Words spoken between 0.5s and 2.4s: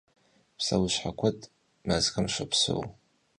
Pseuşhe kued mezxem